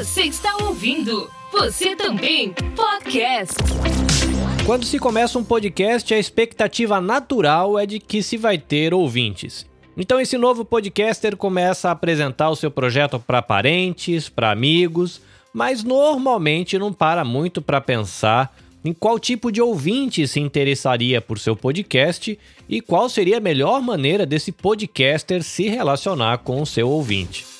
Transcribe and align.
Você 0.00 0.22
está 0.22 0.56
ouvindo? 0.62 1.30
Você 1.52 1.94
também 1.94 2.54
podcast. 2.74 3.54
Quando 4.64 4.86
se 4.86 4.98
começa 4.98 5.38
um 5.38 5.44
podcast, 5.44 6.14
a 6.14 6.18
expectativa 6.18 7.02
natural 7.02 7.78
é 7.78 7.84
de 7.84 7.98
que 8.00 8.22
se 8.22 8.38
vai 8.38 8.56
ter 8.56 8.94
ouvintes. 8.94 9.66
Então 9.94 10.18
esse 10.18 10.38
novo 10.38 10.64
podcaster 10.64 11.36
começa 11.36 11.90
a 11.90 11.92
apresentar 11.92 12.48
o 12.48 12.56
seu 12.56 12.70
projeto 12.70 13.20
para 13.20 13.42
parentes, 13.42 14.26
para 14.26 14.50
amigos, 14.50 15.20
mas 15.52 15.84
normalmente 15.84 16.78
não 16.78 16.94
para 16.94 17.22
muito 17.22 17.60
para 17.60 17.78
pensar 17.78 18.56
em 18.82 18.94
qual 18.94 19.18
tipo 19.18 19.52
de 19.52 19.60
ouvinte 19.60 20.26
se 20.26 20.40
interessaria 20.40 21.20
por 21.20 21.38
seu 21.38 21.54
podcast 21.54 22.38
e 22.66 22.80
qual 22.80 23.06
seria 23.10 23.36
a 23.36 23.40
melhor 23.40 23.82
maneira 23.82 24.24
desse 24.24 24.50
podcaster 24.50 25.42
se 25.42 25.68
relacionar 25.68 26.38
com 26.38 26.62
o 26.62 26.66
seu 26.66 26.88
ouvinte. 26.88 27.59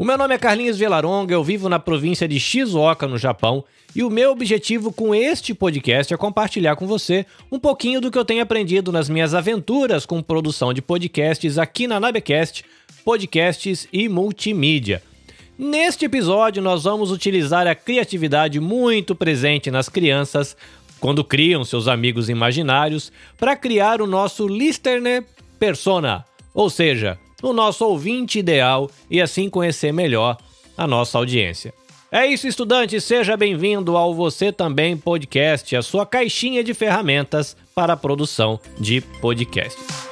O 0.00 0.04
meu 0.04 0.16
nome 0.16 0.34
é 0.34 0.38
Carlinhos 0.38 0.78
Velaronga, 0.78 1.34
eu 1.34 1.44
vivo 1.44 1.68
na 1.68 1.78
província 1.78 2.26
de 2.26 2.40
Shizuoka, 2.40 3.06
no 3.06 3.18
Japão, 3.18 3.62
e 3.94 4.02
o 4.02 4.08
meu 4.08 4.30
objetivo 4.30 4.90
com 4.90 5.14
este 5.14 5.52
podcast 5.52 6.14
é 6.14 6.16
compartilhar 6.16 6.74
com 6.74 6.86
você 6.86 7.26
um 7.52 7.58
pouquinho 7.58 8.00
do 8.00 8.10
que 8.10 8.16
eu 8.16 8.24
tenho 8.24 8.42
aprendido 8.42 8.90
nas 8.90 9.10
minhas 9.10 9.34
aventuras 9.34 10.06
com 10.06 10.22
produção 10.22 10.72
de 10.72 10.80
podcasts 10.80 11.58
aqui 11.58 11.86
na 11.86 12.00
Nabecast, 12.00 12.64
podcasts 13.04 13.86
e 13.92 14.08
multimídia. 14.08 15.02
Neste 15.58 16.06
episódio, 16.06 16.62
nós 16.62 16.84
vamos 16.84 17.12
utilizar 17.12 17.66
a 17.66 17.74
criatividade 17.74 18.58
muito 18.58 19.14
presente 19.14 19.70
nas 19.70 19.90
crianças 19.90 20.56
quando 20.98 21.22
criam 21.22 21.62
seus 21.62 21.86
amigos 21.86 22.30
imaginários 22.30 23.12
para 23.36 23.54
criar 23.54 24.00
o 24.00 24.06
nosso 24.06 24.48
listener 24.48 25.26
persona, 25.58 26.24
ou 26.54 26.70
seja, 26.70 27.18
o 27.42 27.52
nosso 27.52 27.84
ouvinte 27.84 28.38
ideal 28.38 28.90
e 29.10 29.20
assim 29.20 29.48
conhecer 29.48 29.92
melhor 29.92 30.36
a 30.76 30.86
nossa 30.86 31.18
audiência. 31.18 31.72
É 32.12 32.26
isso, 32.26 32.48
estudante, 32.48 33.00
seja 33.00 33.36
bem-vindo 33.36 33.96
ao 33.96 34.12
Você 34.12 34.50
Também 34.50 34.96
Podcast, 34.96 35.76
a 35.76 35.82
sua 35.82 36.04
caixinha 36.04 36.64
de 36.64 36.74
ferramentas 36.74 37.56
para 37.74 37.92
a 37.92 37.96
produção 37.96 38.58
de 38.78 39.00
podcasts. 39.00 40.10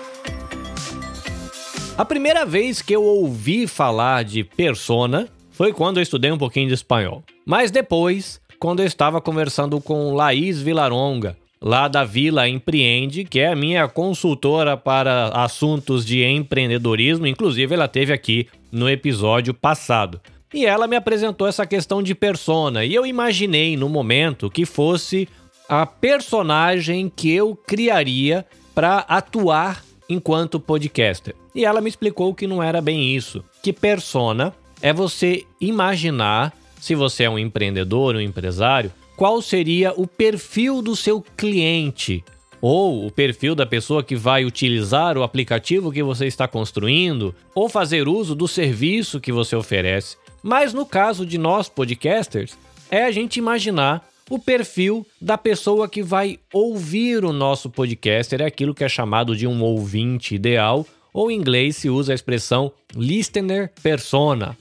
A 1.96 2.04
primeira 2.04 2.46
vez 2.46 2.80
que 2.80 2.94
eu 2.94 3.02
ouvi 3.02 3.66
falar 3.66 4.22
de 4.22 4.44
persona 4.44 5.28
foi 5.50 5.72
quando 5.72 5.96
eu 5.96 6.02
estudei 6.04 6.30
um 6.30 6.38
pouquinho 6.38 6.68
de 6.68 6.74
espanhol. 6.74 7.24
Mas 7.44 7.72
depois, 7.72 8.40
quando 8.60 8.78
eu 8.78 8.86
estava 8.86 9.20
conversando 9.20 9.80
com 9.80 10.14
Laís 10.14 10.62
Vilaronga, 10.62 11.36
lá 11.60 11.88
da 11.88 12.04
Vila 12.04 12.48
Empreende, 12.48 13.24
que 13.24 13.40
é 13.40 13.48
a 13.48 13.56
minha 13.56 13.88
consultora 13.88 14.76
para 14.76 15.28
assuntos 15.28 16.04
de 16.04 16.24
empreendedorismo, 16.24 17.26
inclusive 17.26 17.74
ela 17.74 17.88
teve 17.88 18.12
aqui 18.12 18.46
no 18.70 18.88
episódio 18.88 19.52
passado. 19.52 20.20
E 20.52 20.64
ela 20.64 20.86
me 20.86 20.96
apresentou 20.96 21.46
essa 21.46 21.66
questão 21.66 22.02
de 22.02 22.14
persona, 22.14 22.84
e 22.84 22.94
eu 22.94 23.04
imaginei 23.04 23.76
no 23.76 23.88
momento 23.88 24.50
que 24.50 24.64
fosse 24.64 25.28
a 25.68 25.84
personagem 25.84 27.12
que 27.14 27.30
eu 27.30 27.54
criaria 27.54 28.46
para 28.74 28.98
atuar 29.00 29.84
enquanto 30.08 30.58
podcaster. 30.58 31.34
E 31.54 31.64
ela 31.64 31.80
me 31.80 31.90
explicou 31.90 32.34
que 32.34 32.46
não 32.46 32.62
era 32.62 32.80
bem 32.80 33.14
isso, 33.14 33.44
que 33.62 33.72
persona 33.72 34.54
é 34.80 34.92
você 34.92 35.44
imaginar, 35.60 36.54
se 36.80 36.94
você 36.94 37.24
é 37.24 37.30
um 37.30 37.38
empreendedor, 37.38 38.14
um 38.14 38.20
empresário, 38.20 38.90
qual 39.18 39.42
seria 39.42 39.92
o 39.96 40.06
perfil 40.06 40.80
do 40.80 40.94
seu 40.94 41.20
cliente 41.36 42.24
ou 42.60 43.04
o 43.04 43.10
perfil 43.10 43.52
da 43.52 43.66
pessoa 43.66 44.00
que 44.00 44.14
vai 44.14 44.44
utilizar 44.44 45.18
o 45.18 45.24
aplicativo 45.24 45.90
que 45.90 46.04
você 46.04 46.26
está 46.26 46.46
construindo 46.46 47.34
ou 47.52 47.68
fazer 47.68 48.06
uso 48.06 48.32
do 48.36 48.46
serviço 48.46 49.18
que 49.18 49.32
você 49.32 49.56
oferece. 49.56 50.16
Mas 50.40 50.72
no 50.72 50.86
caso 50.86 51.26
de 51.26 51.36
nós 51.36 51.68
podcasters, 51.68 52.56
é 52.88 53.02
a 53.02 53.10
gente 53.10 53.38
imaginar 53.38 54.08
o 54.30 54.38
perfil 54.38 55.04
da 55.20 55.36
pessoa 55.36 55.88
que 55.88 56.00
vai 56.00 56.38
ouvir 56.52 57.24
o 57.24 57.32
nosso 57.32 57.68
podcaster, 57.68 58.40
é 58.40 58.44
aquilo 58.44 58.72
que 58.72 58.84
é 58.84 58.88
chamado 58.88 59.34
de 59.34 59.48
um 59.48 59.60
ouvinte 59.64 60.36
ideal, 60.36 60.86
ou 61.12 61.28
em 61.28 61.34
inglês 61.34 61.74
se 61.74 61.90
usa 61.90 62.12
a 62.12 62.14
expressão 62.14 62.70
listener 62.94 63.72
persona. 63.82 64.56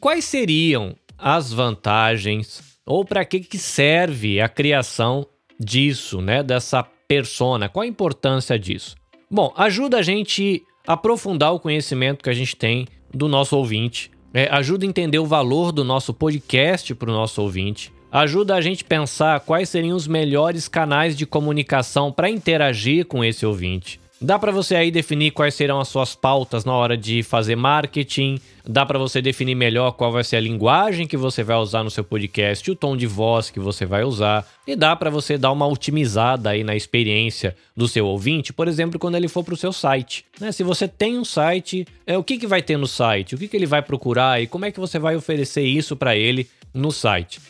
Quais 0.00 0.24
seriam 0.24 0.96
as 1.18 1.52
vantagens 1.52 2.69
ou 2.86 3.04
para 3.04 3.24
que, 3.24 3.40
que 3.40 3.58
serve 3.58 4.40
a 4.40 4.48
criação 4.48 5.26
disso, 5.58 6.20
né, 6.20 6.42
dessa 6.42 6.82
persona? 6.82 7.68
Qual 7.68 7.82
a 7.82 7.86
importância 7.86 8.58
disso? 8.58 8.96
Bom, 9.30 9.52
ajuda 9.56 9.98
a 9.98 10.02
gente 10.02 10.62
a 10.86 10.94
aprofundar 10.94 11.52
o 11.52 11.60
conhecimento 11.60 12.22
que 12.22 12.30
a 12.30 12.34
gente 12.34 12.56
tem 12.56 12.86
do 13.12 13.28
nosso 13.28 13.56
ouvinte, 13.56 14.10
é, 14.32 14.48
ajuda 14.50 14.84
a 14.84 14.88
entender 14.88 15.18
o 15.18 15.26
valor 15.26 15.72
do 15.72 15.84
nosso 15.84 16.14
podcast 16.14 16.94
para 16.94 17.10
o 17.10 17.14
nosso 17.14 17.42
ouvinte, 17.42 17.92
ajuda 18.10 18.54
a 18.54 18.60
gente 18.60 18.84
pensar 18.84 19.40
quais 19.40 19.68
seriam 19.68 19.96
os 19.96 20.06
melhores 20.06 20.68
canais 20.68 21.16
de 21.16 21.26
comunicação 21.26 22.10
para 22.10 22.30
interagir 22.30 23.06
com 23.06 23.24
esse 23.24 23.44
ouvinte. 23.44 24.00
Dá 24.22 24.38
para 24.38 24.52
você 24.52 24.76
aí 24.76 24.90
definir 24.90 25.30
quais 25.30 25.54
serão 25.54 25.80
as 25.80 25.88
suas 25.88 26.14
pautas 26.14 26.62
na 26.62 26.74
hora 26.74 26.94
de 26.94 27.22
fazer 27.22 27.56
marketing, 27.56 28.38
dá 28.68 28.84
para 28.84 28.98
você 28.98 29.22
definir 29.22 29.54
melhor 29.54 29.92
qual 29.92 30.12
vai 30.12 30.22
ser 30.22 30.36
a 30.36 30.40
linguagem 30.40 31.06
que 31.06 31.16
você 31.16 31.42
vai 31.42 31.56
usar 31.56 31.82
no 31.82 31.90
seu 31.90 32.04
podcast, 32.04 32.70
o 32.70 32.76
tom 32.76 32.98
de 32.98 33.06
voz 33.06 33.48
que 33.48 33.58
você 33.58 33.86
vai 33.86 34.04
usar, 34.04 34.46
e 34.66 34.76
dá 34.76 34.94
para 34.94 35.08
você 35.08 35.38
dar 35.38 35.50
uma 35.50 35.66
otimizada 35.66 36.50
aí 36.50 36.62
na 36.62 36.76
experiência 36.76 37.56
do 37.74 37.88
seu 37.88 38.06
ouvinte, 38.06 38.52
por 38.52 38.68
exemplo, 38.68 39.00
quando 39.00 39.14
ele 39.14 39.26
for 39.26 39.42
para 39.42 39.54
o 39.54 39.56
seu 39.56 39.72
site. 39.72 40.26
Né? 40.38 40.52
Se 40.52 40.62
você 40.62 40.86
tem 40.86 41.18
um 41.18 41.24
site, 41.24 41.86
é, 42.06 42.18
o 42.18 42.22
que, 42.22 42.36
que 42.36 42.46
vai 42.46 42.60
ter 42.60 42.76
no 42.76 42.86
site? 42.86 43.34
O 43.34 43.38
que, 43.38 43.48
que 43.48 43.56
ele 43.56 43.64
vai 43.64 43.80
procurar 43.80 44.42
e 44.42 44.46
como 44.46 44.66
é 44.66 44.70
que 44.70 44.78
você 44.78 44.98
vai 44.98 45.16
oferecer 45.16 45.62
isso 45.62 45.96
para 45.96 46.14
ele 46.14 46.46
no 46.74 46.92
site? 46.92 47.40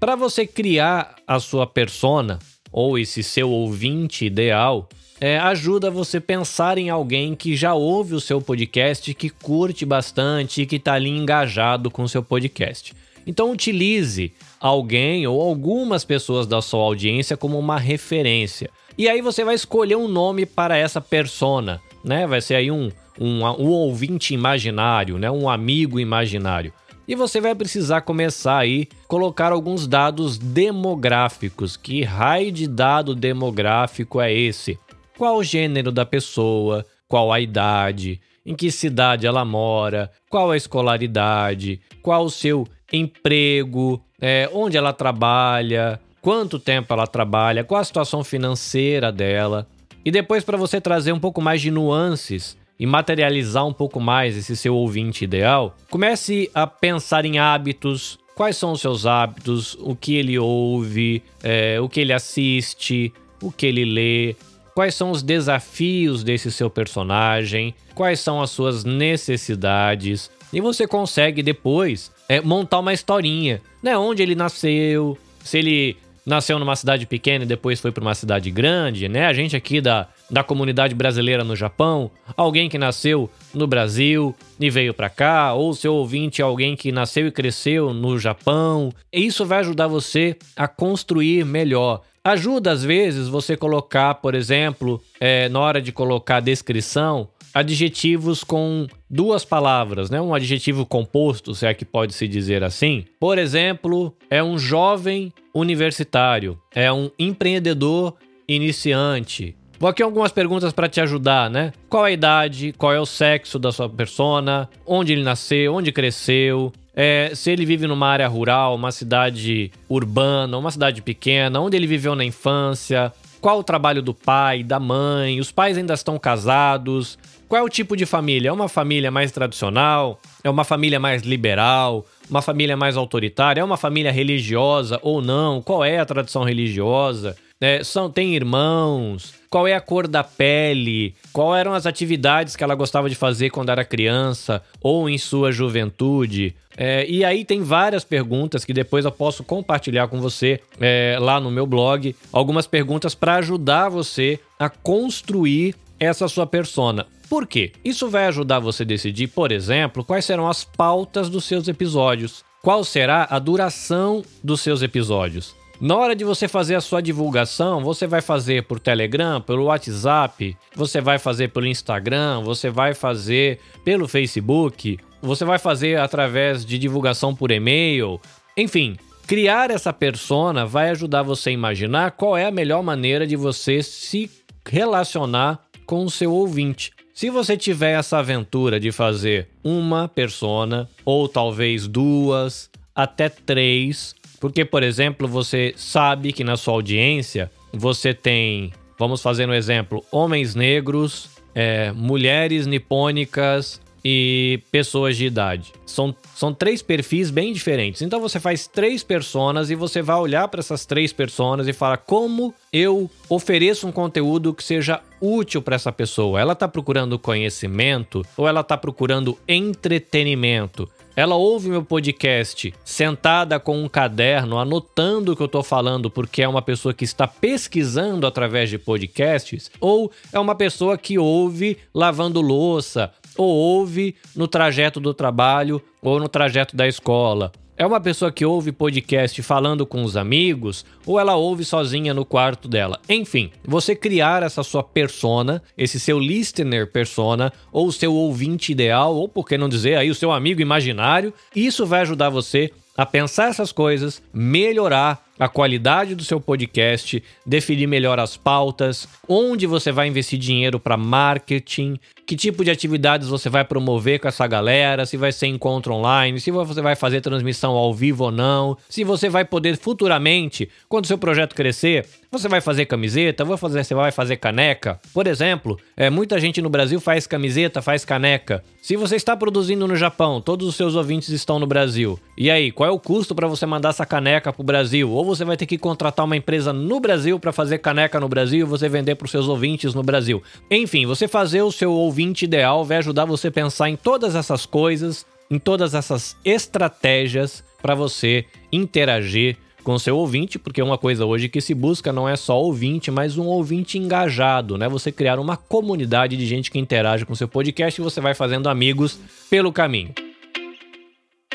Para 0.00 0.16
você 0.16 0.46
criar 0.46 1.16
a 1.26 1.38
sua 1.38 1.66
persona 1.66 2.38
ou 2.72 2.98
esse 2.98 3.22
seu 3.22 3.50
ouvinte 3.50 4.24
ideal, 4.24 4.88
é, 5.20 5.38
ajuda 5.38 5.90
você 5.90 6.20
pensar 6.20 6.76
em 6.76 6.90
alguém 6.90 7.34
que 7.34 7.56
já 7.56 7.74
ouve 7.74 8.14
o 8.14 8.20
seu 8.20 8.40
podcast, 8.40 9.14
que 9.14 9.30
curte 9.30 9.84
bastante 9.86 10.62
e 10.62 10.66
que 10.66 10.76
está 10.76 10.94
ali 10.94 11.10
engajado 11.10 11.90
com 11.90 12.02
o 12.02 12.08
seu 12.08 12.22
podcast. 12.22 12.94
Então 13.26 13.50
utilize 13.50 14.32
alguém 14.60 15.26
ou 15.26 15.40
algumas 15.40 16.04
pessoas 16.04 16.46
da 16.46 16.60
sua 16.60 16.82
audiência 16.82 17.36
como 17.36 17.58
uma 17.58 17.78
referência. 17.78 18.70
E 18.98 19.08
aí 19.08 19.22
você 19.22 19.44
vai 19.44 19.54
escolher 19.54 19.96
um 19.96 20.08
nome 20.08 20.44
para 20.44 20.76
essa 20.76 21.00
persona, 21.00 21.80
né? 22.04 22.26
Vai 22.26 22.40
ser 22.40 22.56
aí 22.56 22.70
um, 22.70 22.90
um, 23.18 23.44
um 23.44 23.68
ouvinte 23.68 24.34
imaginário, 24.34 25.18
né? 25.18 25.30
Um 25.30 25.48
amigo 25.48 25.98
imaginário. 25.98 26.72
E 27.06 27.14
você 27.14 27.40
vai 27.40 27.54
precisar 27.54 28.00
começar 28.00 28.58
aí 28.58 28.88
colocar 29.06 29.52
alguns 29.52 29.86
dados 29.86 30.38
demográficos. 30.38 31.76
Que 31.76 32.02
raio 32.02 32.50
de 32.50 32.66
dado 32.66 33.14
demográfico 33.14 34.20
é 34.20 34.32
esse? 34.32 34.78
Qual 35.16 35.36
o 35.36 35.44
gênero 35.44 35.92
da 35.92 36.04
pessoa, 36.04 36.84
qual 37.08 37.32
a 37.32 37.40
idade, 37.40 38.20
em 38.44 38.54
que 38.54 38.70
cidade 38.70 39.26
ela 39.26 39.44
mora, 39.44 40.10
qual 40.28 40.50
a 40.50 40.56
escolaridade, 40.56 41.80
qual 42.02 42.24
o 42.24 42.30
seu 42.30 42.66
emprego, 42.92 44.04
é, 44.20 44.48
onde 44.52 44.76
ela 44.76 44.92
trabalha, 44.92 46.00
quanto 46.20 46.58
tempo 46.58 46.92
ela 46.92 47.06
trabalha, 47.06 47.64
qual 47.64 47.80
a 47.80 47.84
situação 47.84 48.22
financeira 48.22 49.10
dela. 49.10 49.66
E 50.04 50.10
depois, 50.10 50.44
para 50.44 50.58
você 50.58 50.80
trazer 50.80 51.12
um 51.12 51.20
pouco 51.20 51.40
mais 51.40 51.60
de 51.60 51.70
nuances 51.70 52.56
e 52.78 52.86
materializar 52.86 53.66
um 53.66 53.72
pouco 53.72 54.00
mais 54.00 54.36
esse 54.36 54.56
seu 54.56 54.74
ouvinte 54.74 55.24
ideal, 55.24 55.76
comece 55.88 56.50
a 56.54 56.66
pensar 56.66 57.24
em 57.24 57.38
hábitos. 57.38 58.18
Quais 58.34 58.56
são 58.56 58.72
os 58.72 58.80
seus 58.80 59.06
hábitos? 59.06 59.74
O 59.80 59.94
que 59.94 60.16
ele 60.16 60.38
ouve? 60.38 61.22
É, 61.42 61.80
o 61.80 61.88
que 61.88 62.00
ele 62.00 62.12
assiste? 62.12 63.12
O 63.40 63.52
que 63.52 63.66
ele 63.66 63.84
lê? 63.84 64.36
Quais 64.74 64.94
são 64.94 65.10
os 65.10 65.22
desafios 65.22 66.24
desse 66.24 66.50
seu 66.50 66.68
personagem, 66.68 67.74
quais 67.94 68.20
são 68.20 68.42
as 68.42 68.50
suas 68.50 68.84
necessidades, 68.84 70.30
e 70.52 70.60
você 70.60 70.86
consegue 70.86 71.42
depois 71.42 72.10
é, 72.28 72.40
montar 72.40 72.78
uma 72.80 72.92
historinha, 72.92 73.60
né? 73.82 73.96
Onde 73.96 74.22
ele 74.22 74.34
nasceu, 74.34 75.18
se 75.42 75.58
ele 75.58 75.96
nasceu 76.24 76.58
numa 76.58 76.76
cidade 76.76 77.06
pequena 77.06 77.44
e 77.44 77.48
depois 77.48 77.80
foi 77.80 77.92
para 77.92 78.02
uma 78.02 78.14
cidade 78.14 78.50
grande, 78.50 79.08
né? 79.08 79.26
A 79.26 79.32
gente 79.32 79.56
aqui 79.56 79.80
da, 79.80 80.08
da 80.30 80.42
comunidade 80.42 80.94
brasileira 80.94 81.44
no 81.44 81.54
Japão, 81.54 82.10
alguém 82.36 82.68
que 82.68 82.78
nasceu 82.78 83.30
no 83.52 83.66
Brasil 83.66 84.34
e 84.58 84.70
veio 84.70 84.94
para 84.94 85.10
cá, 85.10 85.54
ou 85.54 85.74
seu 85.74 85.94
ouvinte 85.94 86.40
é 86.40 86.44
alguém 86.44 86.76
que 86.76 86.92
nasceu 86.92 87.26
e 87.26 87.32
cresceu 87.32 87.92
no 87.92 88.18
Japão. 88.18 88.92
Isso 89.12 89.44
vai 89.44 89.60
ajudar 89.60 89.86
você 89.86 90.36
a 90.56 90.66
construir 90.66 91.44
melhor 91.44 92.02
Ajuda, 92.26 92.72
às 92.72 92.82
vezes, 92.82 93.28
você 93.28 93.54
colocar, 93.54 94.14
por 94.14 94.34
exemplo, 94.34 94.98
é, 95.20 95.46
na 95.50 95.60
hora 95.60 95.82
de 95.82 95.92
colocar 95.92 96.36
a 96.36 96.40
descrição, 96.40 97.28
adjetivos 97.54 98.42
com 98.42 98.86
duas 99.08 99.44
palavras, 99.44 100.10
né? 100.10 100.20
Um 100.20 100.34
adjetivo 100.34 100.84
composto, 100.84 101.54
se 101.54 101.66
é 101.66 101.72
que 101.72 101.84
pode 101.84 102.12
se 102.12 102.26
dizer 102.26 102.64
assim. 102.64 103.04
Por 103.20 103.38
exemplo, 103.38 104.12
é 104.28 104.42
um 104.42 104.58
jovem 104.58 105.32
universitário, 105.54 106.60
é 106.74 106.92
um 106.92 107.10
empreendedor 107.16 108.16
iniciante. 108.48 109.56
Vou 109.78 109.88
aqui 109.88 110.02
algumas 110.02 110.32
perguntas 110.32 110.72
para 110.72 110.88
te 110.88 111.00
ajudar, 111.00 111.48
né? 111.48 111.72
Qual 111.88 112.04
a 112.04 112.10
idade, 112.10 112.74
qual 112.76 112.92
é 112.92 113.00
o 113.00 113.06
sexo 113.06 113.58
da 113.58 113.70
sua 113.70 113.88
persona, 113.88 114.68
onde 114.86 115.12
ele 115.12 115.22
nasceu, 115.22 115.74
onde 115.74 115.92
cresceu, 115.92 116.72
é, 116.96 117.32
se 117.34 117.50
ele 117.50 117.66
vive 117.66 117.86
numa 117.86 118.06
área 118.06 118.28
rural, 118.28 118.76
uma 118.76 118.92
cidade 118.92 119.72
urbana, 119.88 120.56
uma 120.56 120.70
cidade 120.70 121.02
pequena, 121.02 121.60
onde 121.60 121.76
ele 121.76 121.88
viveu 121.88 122.14
na 122.14 122.24
infância, 122.24 123.12
qual 123.44 123.58
o 123.58 123.62
trabalho 123.62 124.00
do 124.00 124.14
pai, 124.14 124.62
da 124.62 124.80
mãe, 124.80 125.38
os 125.38 125.52
pais 125.52 125.76
ainda 125.76 125.92
estão 125.92 126.18
casados, 126.18 127.18
qual 127.46 127.60
é 127.60 127.62
o 127.62 127.68
tipo 127.68 127.94
de 127.94 128.06
família? 128.06 128.48
É 128.48 128.52
uma 128.52 128.70
família 128.70 129.10
mais 129.10 129.30
tradicional? 129.32 130.18
É 130.42 130.48
uma 130.48 130.64
família 130.64 130.98
mais 130.98 131.20
liberal? 131.20 132.06
Uma 132.30 132.40
família 132.40 132.74
mais 132.74 132.96
autoritária? 132.96 133.60
É 133.60 133.64
uma 133.64 133.76
família 133.76 134.10
religiosa 134.10 134.98
ou 135.02 135.20
não? 135.20 135.60
Qual 135.60 135.84
é 135.84 135.98
a 135.98 136.06
tradição 136.06 136.42
religiosa? 136.42 137.36
É, 137.60 137.84
são, 137.84 138.10
tem 138.10 138.34
irmãos? 138.34 139.34
Qual 139.50 139.68
é 139.68 139.74
a 139.74 139.80
cor 139.80 140.08
da 140.08 140.24
pele? 140.24 141.14
Quais 141.30 141.60
eram 141.60 141.74
as 141.74 141.84
atividades 141.84 142.56
que 142.56 142.64
ela 142.64 142.74
gostava 142.74 143.10
de 143.10 143.14
fazer 143.14 143.50
quando 143.50 143.68
era 143.68 143.84
criança 143.84 144.62
ou 144.80 145.08
em 145.08 145.18
sua 145.18 145.52
juventude? 145.52 146.56
É, 146.76 147.06
e 147.08 147.24
aí 147.24 147.44
tem 147.44 147.62
várias 147.62 148.04
perguntas 148.04 148.64
que 148.64 148.72
depois 148.72 149.04
eu 149.04 149.12
posso 149.12 149.44
compartilhar 149.44 150.08
com 150.08 150.20
você 150.20 150.60
é, 150.80 151.16
lá 151.20 151.40
no 151.40 151.50
meu 151.50 151.66
blog. 151.66 152.14
Algumas 152.32 152.66
perguntas 152.66 153.14
para 153.14 153.36
ajudar 153.36 153.88
você 153.88 154.38
a 154.58 154.68
construir 154.68 155.74
essa 155.98 156.26
sua 156.28 156.46
persona. 156.46 157.06
Por 157.28 157.46
quê? 157.46 157.72
Isso 157.84 158.08
vai 158.08 158.26
ajudar 158.26 158.58
você 158.58 158.82
a 158.82 158.86
decidir, 158.86 159.28
por 159.28 159.50
exemplo, 159.50 160.04
quais 160.04 160.24
serão 160.24 160.48
as 160.48 160.64
pautas 160.64 161.28
dos 161.28 161.44
seus 161.44 161.68
episódios. 161.68 162.44
Qual 162.62 162.82
será 162.84 163.26
a 163.30 163.38
duração 163.38 164.22
dos 164.42 164.60
seus 164.60 164.82
episódios? 164.82 165.54
Na 165.80 165.96
hora 165.96 166.14
de 166.14 166.24
você 166.24 166.46
fazer 166.46 166.76
a 166.76 166.80
sua 166.80 167.02
divulgação, 167.02 167.82
você 167.82 168.06
vai 168.06 168.20
fazer 168.20 168.62
por 168.62 168.78
Telegram, 168.78 169.40
pelo 169.40 169.64
WhatsApp, 169.64 170.56
você 170.74 171.00
vai 171.00 171.18
fazer 171.18 171.48
pelo 171.48 171.66
Instagram, 171.66 172.42
você 172.42 172.70
vai 172.70 172.94
fazer 172.94 173.58
pelo 173.84 174.06
Facebook, 174.06 174.98
você 175.24 175.44
vai 175.44 175.58
fazer 175.58 175.98
através 175.98 176.64
de 176.64 176.78
divulgação 176.78 177.34
por 177.34 177.50
e-mail. 177.50 178.20
Enfim, 178.56 178.96
criar 179.26 179.70
essa 179.70 179.92
persona 179.92 180.66
vai 180.66 180.90
ajudar 180.90 181.22
você 181.22 181.50
a 181.50 181.52
imaginar 181.52 182.12
qual 182.12 182.36
é 182.36 182.46
a 182.46 182.50
melhor 182.50 182.82
maneira 182.82 183.26
de 183.26 183.34
você 183.34 183.82
se 183.82 184.30
relacionar 184.68 185.60
com 185.86 186.04
o 186.04 186.10
seu 186.10 186.32
ouvinte. 186.32 186.92
Se 187.14 187.30
você 187.30 187.56
tiver 187.56 187.98
essa 187.98 188.18
aventura 188.18 188.78
de 188.78 188.90
fazer 188.90 189.48
uma 189.62 190.08
persona, 190.08 190.88
ou 191.04 191.28
talvez 191.28 191.86
duas, 191.86 192.70
até 192.94 193.28
três, 193.28 194.14
porque, 194.40 194.64
por 194.64 194.82
exemplo, 194.82 195.26
você 195.26 195.72
sabe 195.76 196.32
que 196.32 196.44
na 196.44 196.56
sua 196.56 196.74
audiência 196.74 197.50
você 197.72 198.12
tem, 198.12 198.72
vamos 198.98 199.22
fazer 199.22 199.48
um 199.48 199.54
exemplo, 199.54 200.04
homens 200.10 200.54
negros, 200.54 201.30
é, 201.54 201.92
mulheres 201.92 202.66
nipônicas 202.66 203.80
e 204.04 204.60
pessoas 204.70 205.16
de 205.16 205.26
idade. 205.26 205.72
São, 205.86 206.14
são 206.34 206.52
três 206.52 206.82
perfis 206.82 207.30
bem 207.30 207.52
diferentes. 207.52 208.02
Então 208.02 208.20
você 208.20 208.38
faz 208.38 208.66
três 208.66 209.02
personas 209.02 209.70
e 209.70 209.74
você 209.74 210.02
vai 210.02 210.16
olhar 210.16 210.46
para 210.48 210.60
essas 210.60 210.84
três 210.84 211.12
personas 211.12 211.66
e 211.66 211.72
fala 211.72 211.96
como 211.96 212.52
eu 212.72 213.10
ofereço 213.28 213.86
um 213.86 213.92
conteúdo 213.92 214.52
que 214.52 214.62
seja 214.62 215.00
útil 215.20 215.62
para 215.62 215.76
essa 215.76 215.90
pessoa. 215.90 216.38
Ela 216.38 216.52
está 216.52 216.68
procurando 216.68 217.18
conhecimento 217.18 218.22
ou 218.36 218.46
ela 218.46 218.60
está 218.60 218.76
procurando 218.76 219.38
entretenimento? 219.48 220.88
Ela 221.16 221.36
ouve 221.36 221.68
meu 221.68 221.84
podcast 221.84 222.74
sentada 222.84 223.60
com 223.60 223.80
um 223.80 223.88
caderno, 223.88 224.58
anotando 224.58 225.32
o 225.32 225.36
que 225.36 225.42
eu 225.42 225.46
estou 225.46 225.62
falando, 225.62 226.10
porque 226.10 226.42
é 226.42 226.48
uma 226.48 226.60
pessoa 226.60 226.92
que 226.92 227.04
está 227.04 227.28
pesquisando 227.28 228.26
através 228.26 228.68
de 228.68 228.78
podcasts, 228.78 229.70
ou 229.80 230.10
é 230.32 230.40
uma 230.40 230.56
pessoa 230.56 230.98
que 230.98 231.16
ouve 231.16 231.78
lavando 231.94 232.40
louça, 232.40 233.12
ou 233.36 233.48
ouve 233.48 234.14
no 234.34 234.46
trajeto 234.46 235.00
do 235.00 235.14
trabalho 235.14 235.82
ou 236.02 236.18
no 236.18 236.28
trajeto 236.28 236.76
da 236.76 236.86
escola. 236.86 237.52
É 237.76 237.84
uma 237.84 238.00
pessoa 238.00 238.30
que 238.30 238.44
ouve 238.44 238.70
podcast 238.70 239.42
falando 239.42 239.84
com 239.84 240.04
os 240.04 240.16
amigos 240.16 240.84
ou 241.04 241.18
ela 241.18 241.34
ouve 241.34 241.64
sozinha 241.64 242.14
no 242.14 242.24
quarto 242.24 242.68
dela. 242.68 243.00
Enfim, 243.08 243.50
você 243.64 243.96
criar 243.96 244.44
essa 244.44 244.62
sua 244.62 244.84
persona, 244.84 245.60
esse 245.76 245.98
seu 245.98 246.20
listener 246.20 246.92
persona 246.92 247.52
ou 247.72 247.88
o 247.88 247.92
seu 247.92 248.14
ouvinte 248.14 248.70
ideal, 248.70 249.16
ou 249.16 249.28
por 249.28 249.44
que 249.44 249.58
não 249.58 249.68
dizer 249.68 249.96
aí 249.96 250.08
o 250.08 250.14
seu 250.14 250.30
amigo 250.30 250.62
imaginário, 250.62 251.34
isso 251.54 251.84
vai 251.84 252.02
ajudar 252.02 252.30
você 252.30 252.70
a 252.96 253.04
pensar 253.04 253.48
essas 253.48 253.72
coisas, 253.72 254.22
melhorar 254.32 255.24
a 255.38 255.48
qualidade 255.48 256.14
do 256.14 256.24
seu 256.24 256.40
podcast, 256.40 257.22
definir 257.44 257.86
melhor 257.86 258.18
as 258.18 258.36
pautas, 258.36 259.08
onde 259.28 259.66
você 259.66 259.90
vai 259.90 260.08
investir 260.08 260.38
dinheiro 260.38 260.78
para 260.78 260.96
marketing, 260.96 261.98
que 262.26 262.36
tipo 262.36 262.64
de 262.64 262.70
atividades 262.70 263.28
você 263.28 263.48
vai 263.48 263.64
promover 263.64 264.20
com 264.20 264.28
essa 264.28 264.46
galera, 264.46 265.04
se 265.04 265.16
vai 265.16 265.32
ser 265.32 265.46
encontro 265.46 265.94
online, 265.94 266.40
se 266.40 266.50
você 266.50 266.80
vai 266.80 266.96
fazer 266.96 267.20
transmissão 267.20 267.72
ao 267.72 267.92
vivo 267.92 268.24
ou 268.24 268.30
não, 268.30 268.76
se 268.88 269.04
você 269.04 269.28
vai 269.28 269.44
poder 269.44 269.76
futuramente, 269.76 270.68
quando 270.88 271.06
seu 271.06 271.18
projeto 271.18 271.54
crescer, 271.54 272.06
você 272.30 272.48
vai 272.48 272.60
fazer 272.60 272.86
camiseta, 272.86 273.44
vou 273.44 273.56
fazer, 273.56 273.84
você 273.84 273.94
vai 273.94 274.10
fazer 274.10 274.36
caneca. 274.36 275.00
Por 275.12 275.26
exemplo, 275.26 275.78
é, 275.96 276.10
muita 276.10 276.38
gente 276.38 276.60
no 276.60 276.68
Brasil 276.68 277.00
faz 277.00 277.26
camiseta, 277.26 277.80
faz 277.80 278.04
caneca. 278.04 278.62
Se 278.82 278.96
você 278.96 279.16
está 279.16 279.36
produzindo 279.36 279.86
no 279.86 279.96
Japão, 279.96 280.40
todos 280.40 280.66
os 280.66 280.74
seus 280.74 280.96
ouvintes 280.96 281.28
estão 281.28 281.58
no 281.58 281.66
Brasil. 281.66 282.18
E 282.36 282.50
aí, 282.50 282.72
qual 282.72 282.88
é 282.88 282.92
o 282.92 282.98
custo 282.98 283.34
para 283.34 283.46
você 283.46 283.64
mandar 283.66 283.90
essa 283.90 284.04
caneca 284.04 284.52
para 284.52 284.60
o 284.60 284.64
Brasil? 284.64 285.10
Ou 285.24 285.34
você 285.34 285.42
vai 285.42 285.56
ter 285.56 285.64
que 285.64 285.78
contratar 285.78 286.26
uma 286.26 286.36
empresa 286.36 286.70
no 286.70 287.00
Brasil 287.00 287.40
para 287.40 287.50
fazer 287.50 287.78
caneca 287.78 288.20
no 288.20 288.28
Brasil 288.28 288.60
e 288.60 288.68
você 288.68 288.90
vender 288.90 289.14
para 289.14 289.24
os 289.24 289.30
seus 289.30 289.48
ouvintes 289.48 289.94
no 289.94 290.02
Brasil. 290.02 290.42
Enfim, 290.70 291.06
você 291.06 291.26
fazer 291.26 291.62
o 291.62 291.72
seu 291.72 291.90
ouvinte 291.90 292.44
ideal 292.44 292.84
vai 292.84 292.98
ajudar 292.98 293.24
você 293.24 293.48
a 293.48 293.50
pensar 293.50 293.88
em 293.88 293.96
todas 293.96 294.34
essas 294.34 294.66
coisas, 294.66 295.24
em 295.50 295.58
todas 295.58 295.94
essas 295.94 296.36
estratégias 296.44 297.64
para 297.80 297.94
você 297.94 298.44
interagir 298.70 299.56
com 299.82 299.98
seu 299.98 300.18
ouvinte, 300.18 300.58
porque 300.58 300.82
uma 300.82 300.98
coisa 300.98 301.24
hoje 301.24 301.48
que 301.48 301.60
se 301.60 301.74
busca 301.74 302.12
não 302.12 302.28
é 302.28 302.36
só 302.36 302.60
ouvinte, 302.60 303.10
mas 303.10 303.38
um 303.38 303.46
ouvinte 303.46 303.96
engajado, 303.96 304.76
né? 304.76 304.88
Você 304.90 305.10
criar 305.10 305.38
uma 305.38 305.56
comunidade 305.56 306.36
de 306.36 306.44
gente 306.44 306.70
que 306.70 306.78
interage 306.78 307.24
com 307.24 307.34
seu 307.34 307.48
podcast 307.48 307.98
e 307.98 308.04
você 308.04 308.20
vai 308.20 308.34
fazendo 308.34 308.68
amigos 308.68 309.18
pelo 309.48 309.72
caminho. 309.72 310.12